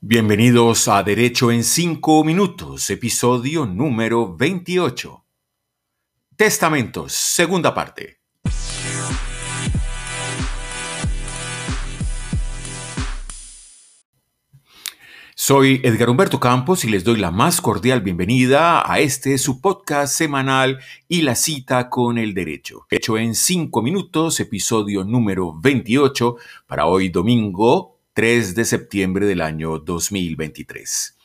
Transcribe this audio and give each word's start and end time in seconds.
Bienvenidos 0.00 0.86
a 0.86 1.02
Derecho 1.02 1.50
en 1.50 1.64
5 1.64 2.22
Minutos, 2.22 2.88
episodio 2.88 3.66
número 3.66 4.36
28. 4.36 5.24
Testamentos, 6.36 7.12
segunda 7.12 7.74
parte. 7.74 8.20
Soy 15.34 15.80
Edgar 15.82 16.10
Humberto 16.10 16.38
Campos 16.38 16.84
y 16.84 16.90
les 16.90 17.02
doy 17.02 17.16
la 17.16 17.32
más 17.32 17.60
cordial 17.60 18.00
bienvenida 18.00 18.88
a 18.88 19.00
este 19.00 19.36
su 19.36 19.60
podcast 19.60 20.14
semanal 20.14 20.78
y 21.08 21.22
la 21.22 21.34
cita 21.34 21.90
con 21.90 22.18
el 22.18 22.34
derecho. 22.34 22.86
Hecho 22.88 23.18
en 23.18 23.34
5 23.34 23.82
minutos, 23.82 24.38
episodio 24.38 25.02
número 25.02 25.58
28 25.60 26.36
para 26.68 26.86
hoy 26.86 27.08
domingo 27.08 27.97
3 28.18 28.56
de 28.56 28.64
septiembre 28.64 29.26
del 29.26 29.40
año 29.40 29.78
2023. 29.78 31.16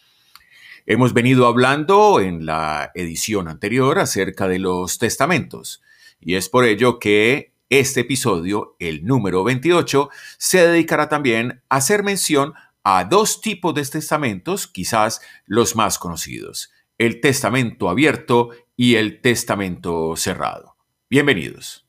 Hemos 0.85 1.15
venido 1.15 1.47
hablando 1.47 2.19
en 2.19 2.45
la 2.45 2.91
edición 2.93 3.47
anterior 3.47 3.97
acerca 3.97 4.47
de 4.47 4.59
los 4.59 4.99
testamentos 4.99 5.81
y 6.21 6.35
es 6.35 6.49
por 6.49 6.65
ello 6.65 6.99
que 6.99 7.55
este 7.71 8.01
episodio, 8.01 8.75
el 8.77 9.05
número 9.05 9.43
28, 9.43 10.11
se 10.37 10.67
dedicará 10.67 11.09
también 11.09 11.63
a 11.67 11.77
hacer 11.77 12.03
mención 12.03 12.53
a 12.83 13.05
dos 13.05 13.41
tipos 13.41 13.73
de 13.73 13.83
testamentos, 13.85 14.67
quizás 14.67 15.19
los 15.47 15.75
más 15.75 15.97
conocidos, 15.97 16.71
el 16.99 17.21
testamento 17.21 17.89
abierto 17.89 18.51
y 18.77 18.97
el 18.97 19.19
testamento 19.19 20.15
cerrado. 20.15 20.75
Bienvenidos. 21.09 21.82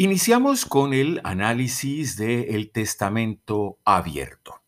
Iniciamos 0.00 0.64
con 0.64 0.94
el 0.94 1.20
análisis 1.24 2.16
del 2.16 2.70
testamento 2.70 3.80
abierto. 3.84 4.62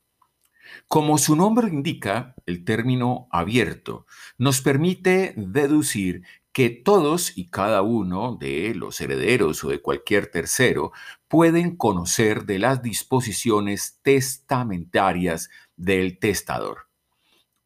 Como 0.89 1.19
su 1.19 1.37
nombre 1.37 1.69
indica, 1.69 2.35
el 2.47 2.65
término 2.65 3.29
abierto 3.31 4.07
nos 4.39 4.61
permite 4.61 5.35
deducir 5.37 6.25
que 6.51 6.69
todos 6.69 7.39
y 7.39 7.49
cada 7.49 7.83
uno 7.83 8.39
de 8.41 8.75
los 8.75 9.01
herederos 9.01 9.63
o 9.63 9.69
de 9.69 9.81
cualquier 9.81 10.33
tercero 10.33 10.91
pueden 11.29 11.77
conocer 11.77 12.45
de 12.45 12.59
las 12.59 12.83
disposiciones 12.83 14.01
testamentarias 14.03 15.49
del 15.77 16.19
testador. 16.19 16.89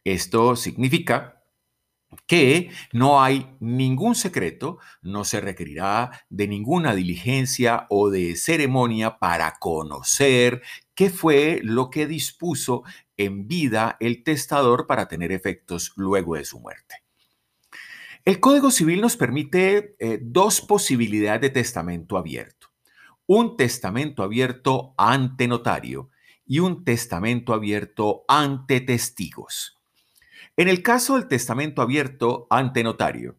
Esto 0.04 0.54
significa 0.56 1.43
que 2.26 2.70
no 2.92 3.22
hay 3.22 3.54
ningún 3.60 4.14
secreto, 4.14 4.78
no 5.02 5.24
se 5.24 5.40
requerirá 5.40 6.24
de 6.30 6.48
ninguna 6.48 6.94
diligencia 6.94 7.86
o 7.90 8.10
de 8.10 8.36
ceremonia 8.36 9.18
para 9.18 9.54
conocer 9.58 10.62
qué 10.94 11.10
fue 11.10 11.60
lo 11.62 11.90
que 11.90 12.06
dispuso 12.06 12.82
en 13.16 13.46
vida 13.46 13.96
el 14.00 14.24
testador 14.24 14.86
para 14.86 15.06
tener 15.08 15.32
efectos 15.32 15.92
luego 15.96 16.36
de 16.36 16.44
su 16.44 16.60
muerte. 16.60 17.04
El 18.24 18.40
Código 18.40 18.70
Civil 18.70 19.02
nos 19.02 19.18
permite 19.18 19.96
eh, 19.98 20.18
dos 20.22 20.62
posibilidades 20.62 21.42
de 21.42 21.50
testamento 21.50 22.16
abierto. 22.16 22.68
Un 23.26 23.56
testamento 23.56 24.22
abierto 24.22 24.94
ante 24.96 25.46
notario 25.46 26.10
y 26.46 26.60
un 26.60 26.84
testamento 26.84 27.52
abierto 27.52 28.24
ante 28.26 28.80
testigos. 28.80 29.73
En 30.56 30.68
el 30.68 30.82
caso 30.82 31.16
del 31.16 31.26
testamento 31.26 31.82
abierto 31.82 32.46
ante 32.48 32.84
notario, 32.84 33.36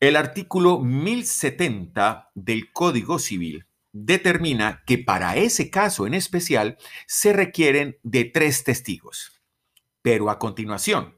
el 0.00 0.16
artículo 0.16 0.80
1070 0.80 2.32
del 2.34 2.72
Código 2.72 3.20
Civil 3.20 3.66
determina 3.92 4.82
que 4.84 4.98
para 4.98 5.36
ese 5.36 5.70
caso 5.70 6.08
en 6.08 6.14
especial 6.14 6.76
se 7.06 7.32
requieren 7.32 7.98
de 8.02 8.24
tres 8.24 8.64
testigos. 8.64 9.40
Pero 10.02 10.28
a 10.30 10.40
continuación, 10.40 11.16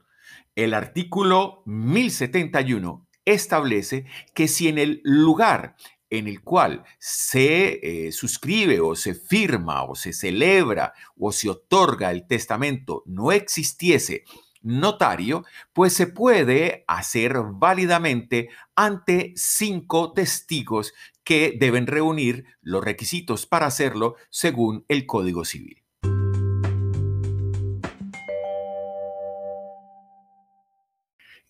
el 0.54 0.74
artículo 0.74 1.62
1071 1.64 3.08
establece 3.24 4.04
que 4.34 4.48
si 4.48 4.68
en 4.68 4.76
el 4.76 5.00
lugar 5.02 5.76
en 6.10 6.28
el 6.28 6.42
cual 6.42 6.84
se 6.98 8.06
eh, 8.08 8.12
suscribe 8.12 8.80
o 8.80 8.94
se 8.96 9.14
firma 9.14 9.84
o 9.84 9.94
se 9.94 10.12
celebra 10.12 10.92
o 11.16 11.32
se 11.32 11.48
otorga 11.48 12.10
el 12.10 12.26
testamento 12.26 13.02
no 13.06 13.30
existiese 13.30 14.24
notario, 14.62 15.44
pues 15.72 15.92
se 15.92 16.06
puede 16.06 16.84
hacer 16.86 17.34
válidamente 17.52 18.48
ante 18.74 19.32
cinco 19.36 20.12
testigos 20.12 20.92
que 21.24 21.56
deben 21.58 21.86
reunir 21.86 22.44
los 22.60 22.84
requisitos 22.84 23.46
para 23.46 23.66
hacerlo 23.66 24.16
según 24.30 24.84
el 24.88 25.06
Código 25.06 25.44
Civil. 25.44 25.82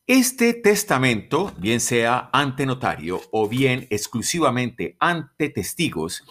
Este 0.06 0.54
testamento, 0.54 1.52
bien 1.56 1.78
sea 1.78 2.30
ante 2.32 2.66
notario 2.66 3.20
o 3.30 3.48
bien 3.48 3.86
exclusivamente 3.90 4.96
ante 4.98 5.50
testigos, 5.50 6.24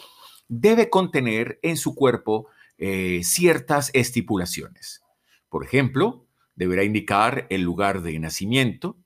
debe 0.49 0.89
contener 0.89 1.59
en 1.61 1.77
su 1.77 1.95
cuerpo 1.95 2.47
eh, 2.77 3.21
ciertas 3.23 3.89
estipulaciones. 3.93 5.01
Por 5.47 5.63
ejemplo, 5.63 6.27
deberá 6.59 6.83
indicar 6.83 7.47
el 7.49 7.61
lugar 7.61 8.01
de 8.01 8.19
nacimiento, 8.19 8.97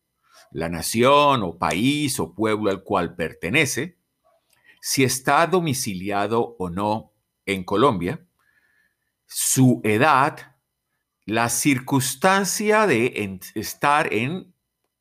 la 0.51 0.69
nación 0.69 1.43
o 1.43 1.59
país 1.59 2.19
o 2.19 2.33
pueblo 2.33 2.71
al 2.71 2.83
cual 2.83 3.15
pertenece, 3.15 3.95
si 4.81 5.03
está 5.03 5.45
domiciliado 5.45 6.55
o 6.57 6.71
no 6.71 7.13
en 7.45 7.63
Colombia, 7.63 8.25
su 9.27 9.81
edad, 9.83 10.55
la 11.27 11.47
circunstancia 11.49 12.87
de 12.87 13.39
estar 13.53 14.11
en 14.11 14.51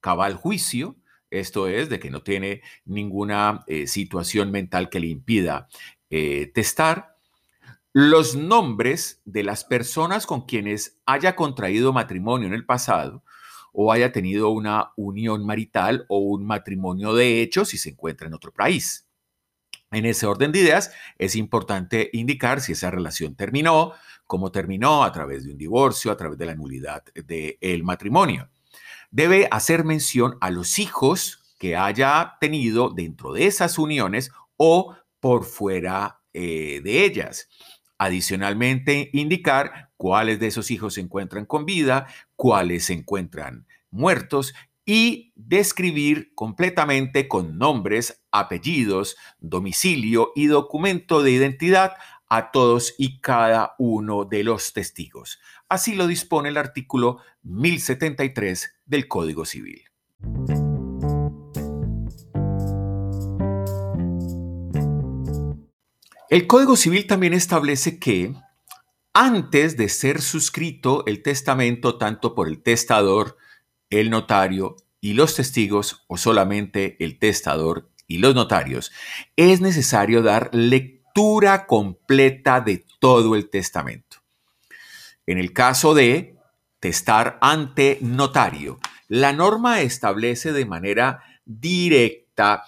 cabal 0.00 0.34
juicio, 0.34 0.96
esto 1.30 1.69
es, 1.69 1.88
de 1.88 1.98
que 1.98 2.10
no 2.10 2.22
tiene 2.22 2.60
ninguna 2.84 3.64
eh, 3.66 3.86
situación 3.86 4.50
mental 4.50 4.90
que 4.90 5.00
le 5.00 5.06
impida 5.06 5.69
eh, 6.10 6.52
testar, 6.54 7.12
los 7.92 8.36
nombres 8.36 9.20
de 9.25 9.42
las 9.42 9.64
personas 9.64 10.26
con 10.26 10.47
quienes 10.47 10.98
haya 11.04 11.36
contraído 11.36 11.92
matrimonio 11.92 12.47
en 12.47 12.54
el 12.54 12.64
pasado 12.64 13.22
o 13.72 13.92
haya 13.92 14.12
tenido 14.12 14.50
una 14.50 14.92
unión 14.97 15.44
marital 15.44 16.06
o 16.08 16.19
un 16.19 16.47
matrimonio 16.47 17.14
de 17.14 17.42
hecho 17.42 17.64
si 17.64 17.78
se 17.78 17.91
encuentra 17.91 18.26
en 18.26 18.34
otro 18.34 18.52
país. 18.52 19.08
En 19.91 20.06
ese 20.06 20.25
orden 20.25 20.52
de 20.52 20.60
ideas, 20.60 20.91
es 21.19 21.36
importante 21.36 22.08
indicar 22.14 22.62
si 22.62 22.72
esa 22.72 22.91
relación 22.91 23.34
terminó, 23.34 23.92
cómo 24.26 24.50
terminó, 24.50 25.04
a 25.04 25.12
través 25.12 25.44
de 25.44 25.52
un 25.52 25.58
divorcio, 25.58 26.10
a 26.10 26.16
través 26.16 26.38
de 26.38 26.47
la 26.47 26.54
nulidad 26.54 27.04
del 27.14 27.84
matrimonio. 27.84 28.48
Debe 29.10 29.48
hacer 29.50 29.84
mención 29.84 30.38
a 30.41 30.50
los 30.50 30.78
hijos 30.78 31.54
que 31.58 31.76
haya 31.76 32.38
tenido 32.41 32.88
dentro 32.88 33.34
de 33.34 33.47
esas 33.47 33.78
uniones 33.78 34.31
o 34.56 34.97
por 35.20 35.44
fuera 35.44 36.22
eh, 36.32 36.81
de 36.82 37.04
ellas. 37.04 37.48
Adicionalmente, 38.02 39.10
indicar 39.12 39.92
cuáles 39.96 40.40
de 40.40 40.48
esos 40.48 40.72
hijos 40.72 40.94
se 40.94 41.00
encuentran 41.00 41.46
con 41.46 41.64
vida, 41.64 42.08
cuáles 42.34 42.86
se 42.86 42.94
encuentran 42.94 43.68
muertos 43.92 44.54
y 44.84 45.32
describir 45.36 46.32
completamente 46.34 47.28
con 47.28 47.58
nombres, 47.58 48.24
apellidos, 48.32 49.14
domicilio 49.38 50.32
y 50.34 50.46
documento 50.46 51.22
de 51.22 51.30
identidad 51.30 51.92
a 52.28 52.50
todos 52.50 52.92
y 52.98 53.20
cada 53.20 53.76
uno 53.78 54.24
de 54.24 54.42
los 54.42 54.72
testigos. 54.72 55.38
Así 55.69 55.94
lo 55.94 56.08
dispone 56.08 56.48
el 56.48 56.56
artículo 56.56 57.19
1073 57.44 58.80
del 58.84 59.06
Código 59.06 59.44
Civil. 59.44 59.84
El 66.32 66.47
Código 66.47 66.76
Civil 66.76 67.06
también 67.06 67.34
establece 67.34 67.99
que 67.99 68.32
antes 69.12 69.76
de 69.76 69.90
ser 69.90 70.23
suscrito 70.23 71.05
el 71.05 71.23
testamento 71.23 71.99
tanto 71.99 72.34
por 72.34 72.49
el 72.49 72.62
testador, 72.62 73.37
el 73.90 74.08
notario 74.08 74.76
y 75.02 75.12
los 75.12 75.34
testigos, 75.34 76.05
o 76.06 76.17
solamente 76.17 76.96
el 77.05 77.19
testador 77.19 77.90
y 78.06 78.17
los 78.17 78.34
notarios, 78.34 78.93
es 79.37 79.61
necesario 79.61 80.23
dar 80.23 80.49
lectura 80.55 81.67
completa 81.67 82.62
de 82.62 82.82
todo 82.99 83.37
el 83.37 83.50
testamento. 83.50 84.23
En 85.26 85.37
el 85.37 85.52
caso 85.52 85.93
de 85.93 86.38
testar 86.81 87.37
ante 87.43 87.99
notario, 88.00 88.81
la 89.06 89.34
norma 89.34 89.82
establece 89.82 90.55
de 90.55 90.64
manera 90.64 91.23
directa 91.44 92.64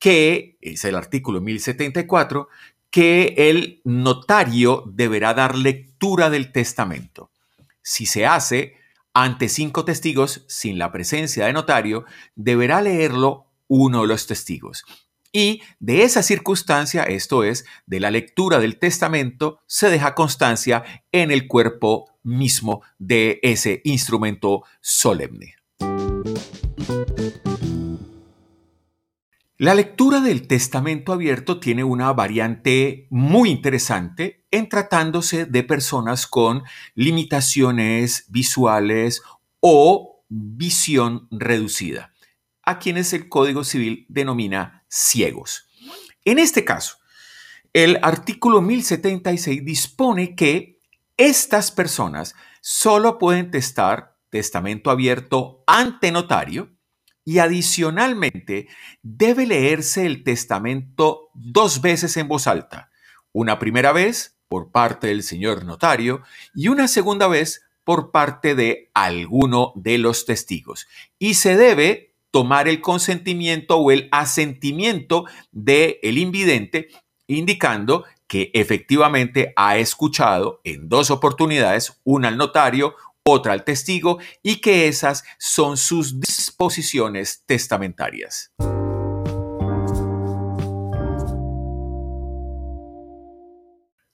que, 0.00 0.56
es 0.62 0.84
el 0.84 0.96
artículo 0.96 1.40
1074, 1.40 2.48
que 2.90 3.34
el 3.36 3.80
notario 3.84 4.84
deberá 4.86 5.34
dar 5.34 5.56
lectura 5.56 6.30
del 6.30 6.52
testamento. 6.52 7.30
Si 7.82 8.06
se 8.06 8.26
hace 8.26 8.74
ante 9.14 9.48
cinco 9.48 9.84
testigos 9.84 10.44
sin 10.48 10.78
la 10.78 10.92
presencia 10.92 11.46
de 11.46 11.52
notario, 11.52 12.04
deberá 12.34 12.82
leerlo 12.82 13.46
uno 13.68 14.02
de 14.02 14.08
los 14.08 14.26
testigos. 14.26 14.84
Y 15.32 15.62
de 15.78 16.02
esa 16.02 16.22
circunstancia, 16.22 17.04
esto 17.04 17.44
es, 17.44 17.64
de 17.86 18.00
la 18.00 18.10
lectura 18.10 18.58
del 18.58 18.78
testamento, 18.78 19.60
se 19.66 19.88
deja 19.88 20.14
constancia 20.14 20.82
en 21.12 21.30
el 21.30 21.46
cuerpo 21.46 22.10
mismo 22.24 22.82
de 22.98 23.38
ese 23.42 23.80
instrumento 23.84 24.64
solemne. 24.80 25.59
La 29.60 29.74
lectura 29.74 30.22
del 30.22 30.46
testamento 30.46 31.12
abierto 31.12 31.60
tiene 31.60 31.84
una 31.84 32.10
variante 32.14 33.06
muy 33.10 33.50
interesante 33.50 34.46
en 34.50 34.70
tratándose 34.70 35.44
de 35.44 35.62
personas 35.62 36.26
con 36.26 36.62
limitaciones 36.94 38.24
visuales 38.30 39.20
o 39.60 40.24
visión 40.30 41.28
reducida, 41.30 42.14
a 42.62 42.78
quienes 42.78 43.12
el 43.12 43.28
Código 43.28 43.62
Civil 43.62 44.06
denomina 44.08 44.86
ciegos. 44.88 45.68
En 46.24 46.38
este 46.38 46.64
caso, 46.64 46.96
el 47.74 47.98
artículo 48.00 48.62
1076 48.62 49.62
dispone 49.62 50.34
que 50.34 50.78
estas 51.18 51.70
personas 51.70 52.34
solo 52.62 53.18
pueden 53.18 53.50
testar 53.50 54.16
testamento 54.30 54.90
abierto 54.90 55.62
ante 55.66 56.12
notario 56.12 56.79
y 57.24 57.38
adicionalmente 57.38 58.68
debe 59.02 59.46
leerse 59.46 60.06
el 60.06 60.24
testamento 60.24 61.30
dos 61.34 61.80
veces 61.80 62.16
en 62.16 62.28
voz 62.28 62.46
alta, 62.46 62.90
una 63.32 63.58
primera 63.58 63.92
vez 63.92 64.36
por 64.48 64.72
parte 64.72 65.06
del 65.06 65.22
señor 65.22 65.64
notario 65.64 66.22
y 66.54 66.68
una 66.68 66.88
segunda 66.88 67.28
vez 67.28 67.62
por 67.84 68.10
parte 68.10 68.54
de 68.54 68.90
alguno 68.94 69.72
de 69.76 69.98
los 69.98 70.26
testigos. 70.26 70.86
Y 71.18 71.34
se 71.34 71.56
debe 71.56 72.14
tomar 72.30 72.68
el 72.68 72.80
consentimiento 72.80 73.78
o 73.78 73.90
el 73.90 74.08
asentimiento 74.12 75.24
del 75.52 75.98
el 76.02 76.18
invidente, 76.18 76.88
indicando 77.26 78.04
que 78.26 78.50
efectivamente 78.54 79.52
ha 79.56 79.76
escuchado 79.78 80.60
en 80.62 80.88
dos 80.88 81.10
oportunidades, 81.10 82.00
una 82.04 82.28
al 82.28 82.36
notario, 82.36 82.94
otra 83.24 83.52
al 83.52 83.64
testigo, 83.64 84.18
y 84.42 84.60
que 84.60 84.88
esas 84.88 85.24
son 85.38 85.76
sus 85.76 86.20
disposiciones 86.20 87.44
testamentarias. 87.46 88.52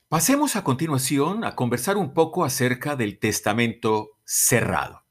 Pasemos 0.08 0.54
a 0.54 0.62
continuación 0.62 1.44
a 1.44 1.56
conversar 1.56 1.96
un 1.96 2.14
poco 2.14 2.44
acerca 2.44 2.94
del 2.94 3.18
testamento 3.18 4.18
cerrado. 4.24 5.02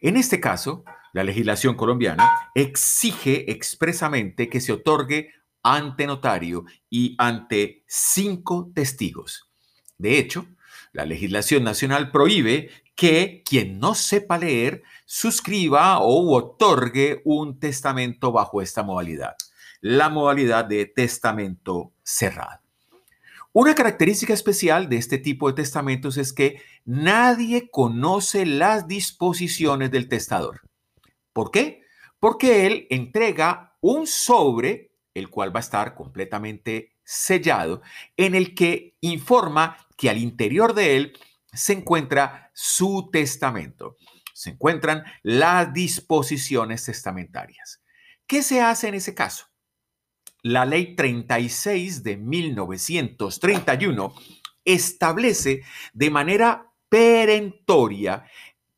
En 0.00 0.16
este 0.16 0.40
caso, 0.40 0.84
la 1.12 1.24
legislación 1.24 1.74
colombiana 1.74 2.50
exige 2.54 3.50
expresamente 3.50 4.48
que 4.48 4.60
se 4.60 4.72
otorgue 4.72 5.30
ante 5.62 6.06
notario 6.06 6.64
y 6.88 7.16
ante 7.18 7.84
cinco 7.86 8.70
testigos. 8.74 9.50
De 9.98 10.18
hecho, 10.18 10.46
la 10.92 11.04
legislación 11.06 11.64
nacional 11.64 12.10
prohíbe 12.12 12.70
que 12.94 13.42
quien 13.44 13.78
no 13.78 13.94
sepa 13.94 14.38
leer 14.38 14.82
suscriba 15.04 15.98
o 15.98 16.34
otorgue 16.34 17.22
un 17.24 17.58
testamento 17.58 18.32
bajo 18.32 18.62
esta 18.62 18.82
modalidad, 18.82 19.36
la 19.80 20.08
modalidad 20.08 20.64
de 20.64 20.86
testamento 20.86 21.92
cerrado. 22.02 22.60
Una 23.52 23.74
característica 23.74 24.34
especial 24.34 24.88
de 24.88 24.96
este 24.96 25.18
tipo 25.18 25.46
de 25.48 25.54
testamentos 25.54 26.16
es 26.16 26.32
que 26.32 26.60
nadie 26.84 27.70
conoce 27.70 28.46
las 28.46 28.88
disposiciones 28.88 29.92
del 29.92 30.08
testador. 30.08 30.62
¿Por 31.32 31.52
qué? 31.52 31.82
Porque 32.18 32.66
él 32.66 32.86
entrega 32.90 33.76
un 33.80 34.08
sobre, 34.08 34.90
el 35.14 35.30
cual 35.30 35.54
va 35.54 35.60
a 35.60 35.62
estar 35.62 35.94
completamente 35.94 36.96
sellado, 37.04 37.82
en 38.16 38.34
el 38.34 38.56
que 38.56 38.96
informa 39.00 39.76
que 39.96 40.10
al 40.10 40.18
interior 40.18 40.74
de 40.74 40.96
él 40.96 41.18
se 41.52 41.74
encuentra 41.74 42.43
su 42.54 43.10
testamento. 43.12 43.96
Se 44.32 44.50
encuentran 44.50 45.04
las 45.22 45.74
disposiciones 45.74 46.84
testamentarias. 46.84 47.82
¿Qué 48.26 48.42
se 48.42 48.62
hace 48.62 48.88
en 48.88 48.94
ese 48.94 49.14
caso? 49.14 49.46
La 50.42 50.64
ley 50.64 50.96
36 50.96 52.02
de 52.02 52.16
1931 52.16 54.14
establece 54.64 55.62
de 55.92 56.10
manera 56.10 56.72
perentoria 56.88 58.24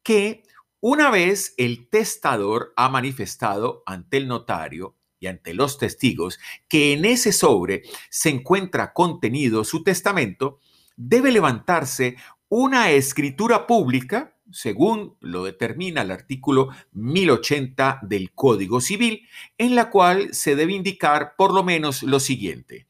que 0.02 0.42
una 0.80 1.10
vez 1.10 1.54
el 1.56 1.88
testador 1.88 2.72
ha 2.76 2.88
manifestado 2.88 3.82
ante 3.86 4.18
el 4.18 4.28
notario 4.28 4.96
y 5.18 5.26
ante 5.26 5.54
los 5.54 5.78
testigos 5.78 6.38
que 6.68 6.92
en 6.92 7.04
ese 7.04 7.32
sobre 7.32 7.82
se 8.10 8.28
encuentra 8.28 8.92
contenido 8.92 9.64
su 9.64 9.82
testamento, 9.82 10.60
debe 10.96 11.32
levantarse 11.32 12.16
una 12.48 12.90
escritura 12.90 13.66
pública, 13.66 14.36
según 14.52 15.16
lo 15.20 15.44
determina 15.44 16.02
el 16.02 16.10
artículo 16.10 16.68
1080 16.92 18.00
del 18.02 18.32
Código 18.32 18.80
Civil, 18.80 19.26
en 19.58 19.74
la 19.74 19.90
cual 19.90 20.32
se 20.32 20.54
debe 20.54 20.72
indicar 20.72 21.34
por 21.36 21.52
lo 21.52 21.64
menos 21.64 22.02
lo 22.02 22.20
siguiente. 22.20 22.86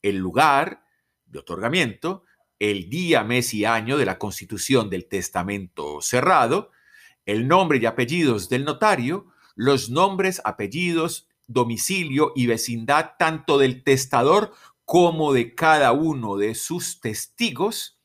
El 0.00 0.16
lugar 0.16 0.86
de 1.26 1.40
otorgamiento, 1.40 2.24
el 2.58 2.88
día, 2.88 3.22
mes 3.22 3.52
y 3.52 3.66
año 3.66 3.98
de 3.98 4.06
la 4.06 4.18
constitución 4.18 4.88
del 4.88 5.06
testamento 5.06 6.00
cerrado, 6.00 6.70
el 7.26 7.48
nombre 7.48 7.78
y 7.78 7.86
apellidos 7.86 8.48
del 8.48 8.64
notario, 8.64 9.26
los 9.54 9.90
nombres, 9.90 10.40
apellidos, 10.44 11.28
domicilio 11.46 12.32
y 12.34 12.46
vecindad 12.46 13.12
tanto 13.18 13.58
del 13.58 13.82
testador 13.84 14.52
como 14.84 15.32
de 15.32 15.54
cada 15.54 15.92
uno 15.92 16.36
de 16.36 16.54
sus 16.54 17.00
testigos, 17.00 17.95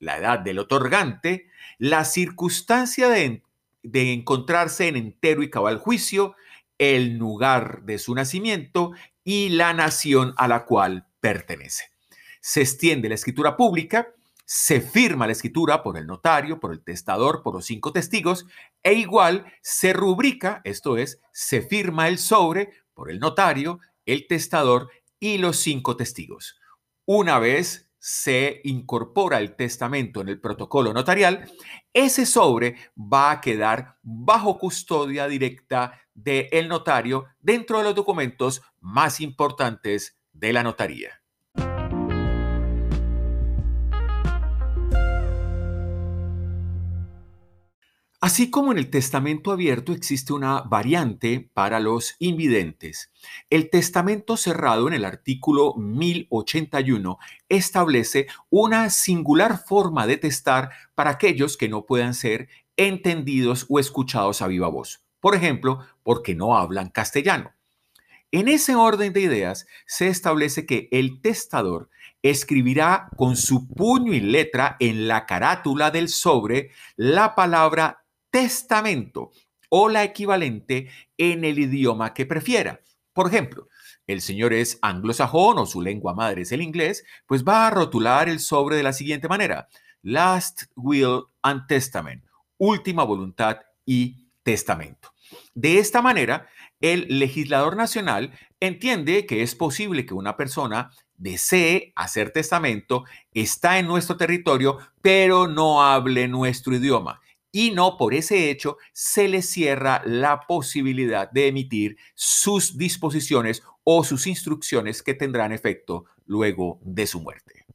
la 0.00 0.18
edad 0.18 0.40
del 0.40 0.58
otorgante, 0.58 1.48
la 1.78 2.04
circunstancia 2.04 3.08
de, 3.08 3.42
de 3.84 4.12
encontrarse 4.12 4.88
en 4.88 4.96
entero 4.96 5.44
y 5.44 5.50
cabal 5.50 5.78
juicio, 5.78 6.34
el 6.78 7.16
lugar 7.16 7.82
de 7.84 7.98
su 7.98 8.14
nacimiento 8.14 8.92
y 9.22 9.50
la 9.50 9.72
nación 9.72 10.34
a 10.36 10.48
la 10.48 10.64
cual 10.64 11.06
pertenece. 11.20 11.84
Se 12.40 12.62
extiende 12.62 13.08
la 13.08 13.14
escritura 13.14 13.56
pública 13.56 14.14
se 14.52 14.80
firma 14.80 15.26
la 15.26 15.32
escritura 15.32 15.80
por 15.80 15.96
el 15.96 16.08
notario, 16.08 16.58
por 16.58 16.72
el 16.72 16.82
testador, 16.82 17.44
por 17.44 17.54
los 17.54 17.66
cinco 17.66 17.92
testigos, 17.92 18.46
e 18.82 18.94
igual 18.94 19.44
se 19.62 19.92
rubrica, 19.92 20.60
esto 20.64 20.96
es, 20.96 21.20
se 21.32 21.62
firma 21.62 22.08
el 22.08 22.18
sobre 22.18 22.72
por 22.92 23.12
el 23.12 23.20
notario, 23.20 23.78
el 24.06 24.26
testador 24.26 24.90
y 25.20 25.38
los 25.38 25.56
cinco 25.58 25.96
testigos. 25.96 26.58
Una 27.04 27.38
vez 27.38 27.89
se 28.00 28.62
incorpora 28.64 29.38
el 29.38 29.54
testamento 29.54 30.22
en 30.22 30.30
el 30.30 30.40
protocolo 30.40 30.92
notarial, 30.92 31.48
ese 31.92 32.24
sobre 32.24 32.76
va 32.96 33.30
a 33.30 33.40
quedar 33.40 33.98
bajo 34.02 34.58
custodia 34.58 35.28
directa 35.28 36.00
del 36.14 36.66
notario 36.66 37.26
dentro 37.38 37.78
de 37.78 37.84
los 37.84 37.94
documentos 37.94 38.62
más 38.80 39.20
importantes 39.20 40.18
de 40.32 40.52
la 40.52 40.62
notaría. 40.62 41.19
Así 48.22 48.50
como 48.50 48.70
en 48.70 48.76
el 48.76 48.90
testamento 48.90 49.50
abierto 49.50 49.94
existe 49.94 50.34
una 50.34 50.60
variante 50.60 51.50
para 51.54 51.80
los 51.80 52.16
invidentes, 52.18 53.10
el 53.48 53.70
testamento 53.70 54.36
cerrado 54.36 54.88
en 54.88 54.92
el 54.92 55.06
artículo 55.06 55.74
1081 55.76 57.18
establece 57.48 58.26
una 58.50 58.90
singular 58.90 59.64
forma 59.66 60.06
de 60.06 60.18
testar 60.18 60.68
para 60.94 61.12
aquellos 61.12 61.56
que 61.56 61.70
no 61.70 61.86
puedan 61.86 62.12
ser 62.12 62.50
entendidos 62.76 63.64
o 63.70 63.78
escuchados 63.78 64.42
a 64.42 64.48
viva 64.48 64.68
voz. 64.68 65.02
Por 65.20 65.34
ejemplo, 65.34 65.78
porque 66.02 66.34
no 66.34 66.58
hablan 66.58 66.90
castellano. 66.90 67.52
En 68.32 68.48
ese 68.48 68.74
orden 68.74 69.14
de 69.14 69.22
ideas 69.22 69.66
se 69.86 70.08
establece 70.08 70.66
que 70.66 70.88
el 70.92 71.22
testador 71.22 71.88
escribirá 72.22 73.08
con 73.16 73.36
su 73.36 73.66
puño 73.66 74.12
y 74.12 74.20
letra 74.20 74.76
en 74.78 75.08
la 75.08 75.24
carátula 75.24 75.90
del 75.90 76.08
sobre 76.08 76.70
la 76.96 77.34
palabra 77.34 77.99
testamento 78.30 79.30
o 79.68 79.88
la 79.88 80.04
equivalente 80.04 80.90
en 81.16 81.44
el 81.44 81.58
idioma 81.58 82.12
que 82.12 82.26
prefiera. 82.26 82.80
Por 83.12 83.28
ejemplo, 83.28 83.68
el 84.06 84.20
señor 84.20 84.52
es 84.52 84.78
anglosajón 84.82 85.58
o 85.58 85.66
su 85.66 85.80
lengua 85.80 86.14
madre 86.14 86.42
es 86.42 86.52
el 86.52 86.62
inglés, 86.62 87.04
pues 87.26 87.44
va 87.44 87.66
a 87.66 87.70
rotular 87.70 88.28
el 88.28 88.40
sobre 88.40 88.76
de 88.76 88.82
la 88.82 88.92
siguiente 88.92 89.28
manera. 89.28 89.68
Last 90.02 90.64
will 90.74 91.24
and 91.42 91.66
testament. 91.66 92.24
Última 92.58 93.04
voluntad 93.04 93.58
y 93.86 94.28
testamento. 94.42 95.12
De 95.54 95.78
esta 95.78 96.02
manera, 96.02 96.48
el 96.80 97.06
legislador 97.18 97.76
nacional 97.76 98.32
entiende 98.58 99.26
que 99.26 99.42
es 99.42 99.54
posible 99.54 100.06
que 100.06 100.14
una 100.14 100.36
persona 100.36 100.90
desee 101.16 101.92
hacer 101.96 102.30
testamento, 102.30 103.04
está 103.32 103.78
en 103.78 103.86
nuestro 103.86 104.16
territorio, 104.16 104.78
pero 105.02 105.46
no 105.46 105.84
hable 105.84 106.26
nuestro 106.28 106.74
idioma 106.74 107.20
y 107.52 107.70
no 107.70 107.96
por 107.96 108.14
ese 108.14 108.50
hecho 108.50 108.76
se 108.92 109.28
le 109.28 109.42
cierra 109.42 110.02
la 110.04 110.40
posibilidad 110.46 111.30
de 111.30 111.48
emitir 111.48 111.96
sus 112.14 112.76
disposiciones 112.76 113.62
o 113.84 114.04
sus 114.04 114.26
instrucciones 114.26 115.02
que 115.02 115.14
tendrán 115.14 115.52
efecto 115.52 116.04
luego 116.26 116.78
de 116.82 117.06
su 117.06 117.20
muerte. 117.20 117.66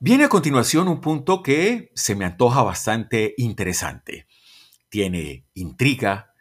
Viene 0.00 0.24
a 0.24 0.28
continuación 0.28 0.86
un 0.86 1.00
punto 1.00 1.42
que 1.42 1.90
se 1.94 2.14
me 2.14 2.24
antoja 2.24 2.62
bastante 2.62 3.34
interesante. 3.36 4.28
Tiene 4.88 5.44
intriga, 5.54 6.34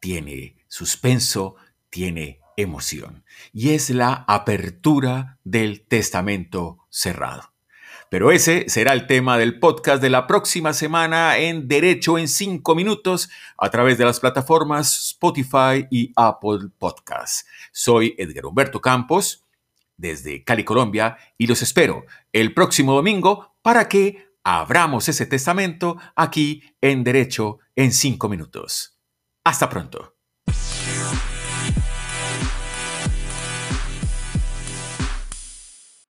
tiene 0.00 0.56
suspenso, 0.66 1.56
tiene 1.90 2.41
emoción. 2.56 3.24
Y 3.52 3.70
es 3.70 3.90
la 3.90 4.24
apertura 4.28 5.38
del 5.44 5.86
testamento 5.86 6.78
cerrado. 6.90 7.52
Pero 8.12 8.30
ese 8.30 8.66
será 8.68 8.92
el 8.92 9.06
tema 9.06 9.38
del 9.38 9.58
podcast 9.58 10.02
de 10.02 10.10
la 10.10 10.26
próxima 10.26 10.74
semana 10.74 11.38
en 11.38 11.66
Derecho 11.66 12.18
en 12.18 12.28
5 12.28 12.74
minutos 12.74 13.30
a 13.56 13.70
través 13.70 13.96
de 13.96 14.04
las 14.04 14.20
plataformas 14.20 15.12
Spotify 15.12 15.86
y 15.90 16.12
Apple 16.14 16.68
Podcasts. 16.78 17.46
Soy 17.72 18.14
Edgar 18.18 18.44
Humberto 18.44 18.82
Campos 18.82 19.46
desde 19.96 20.44
Cali, 20.44 20.64
Colombia, 20.64 21.16
y 21.38 21.46
los 21.46 21.62
espero 21.62 22.04
el 22.32 22.52
próximo 22.52 22.92
domingo 22.92 23.54
para 23.62 23.88
que 23.88 24.26
abramos 24.44 25.08
ese 25.08 25.26
testamento 25.26 25.96
aquí 26.16 26.62
en 26.80 27.04
Derecho 27.04 27.60
en 27.76 27.92
5 27.92 28.28
minutos. 28.28 28.98
Hasta 29.44 29.70
pronto. 29.70 30.11